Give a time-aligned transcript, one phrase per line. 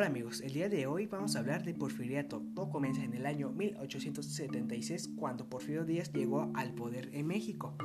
[0.00, 2.42] Hola amigos, el día de hoy vamos a hablar de Porfiriato.
[2.54, 7.76] Todo comienza en el año 1876 cuando Porfirio Díaz llegó al poder en México,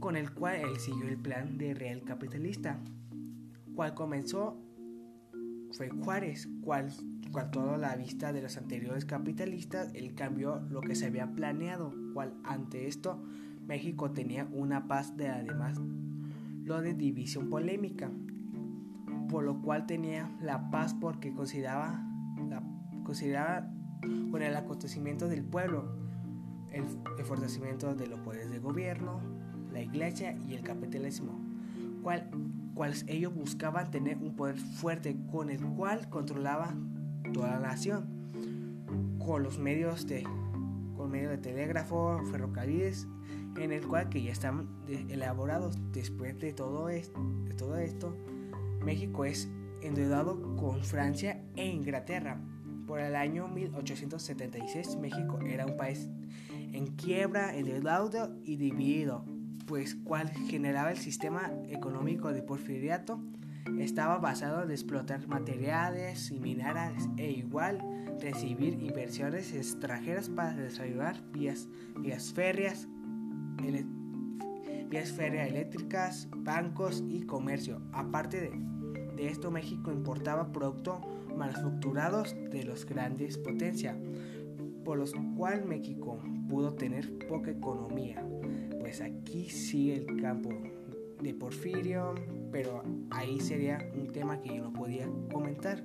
[0.00, 2.80] con el cual él siguió el plan de real capitalista,
[3.76, 4.60] cual comenzó
[5.70, 6.92] fue Juárez, cual,
[7.30, 11.94] cual toda la vista de los anteriores capitalistas, él cambió lo que se había planeado,
[12.12, 13.22] cual ante esto
[13.68, 15.78] México tenía una paz de además
[16.64, 18.10] lo de división polémica
[19.28, 22.04] por lo cual tenía la paz porque consideraba,
[22.48, 22.62] la,
[23.04, 23.70] consideraba
[24.30, 25.96] con el acontecimiento del pueblo,
[26.70, 26.84] el,
[27.24, 29.20] fortalecimiento de los poderes de gobierno,
[29.72, 31.40] la iglesia y el capitalismo,
[32.02, 32.30] cual,
[33.06, 36.74] ellos buscaban tener un poder fuerte con el cual controlaba
[37.32, 38.06] toda la nación,
[39.18, 40.24] con los medios de
[40.96, 43.06] con medio de telégrafo, ferrocarriles,
[43.58, 44.68] en el cual que ya están
[45.08, 48.16] elaborados después de todo esto, de todo esto
[48.86, 49.48] México es
[49.82, 52.40] endeudado con Francia e Inglaterra.
[52.86, 56.08] Por el año 1876 México era un país
[56.72, 59.24] en quiebra, endeudado y dividido,
[59.66, 63.20] pues cual generaba el sistema económico de porfiriato
[63.80, 67.80] estaba basado en explotar materiales y minerales e igual
[68.20, 72.86] recibir inversiones extranjeras para desarrollar vías, vías férreas,
[74.88, 78.76] vías férreas eléctricas, bancos y comercio, aparte de
[79.16, 80.98] de esto México importaba productos
[81.34, 83.96] manufacturados de los grandes potencias,
[84.84, 88.24] por los cuales México pudo tener poca economía.
[88.78, 90.50] Pues aquí sí el campo
[91.20, 92.14] de Porfirio,
[92.52, 95.82] pero ahí sería un tema que yo no podía comentar.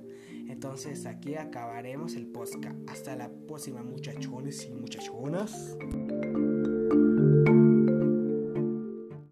[0.48, 2.76] Entonces aquí acabaremos el podcast.
[2.88, 5.76] Hasta la próxima muchachones y muchachonas.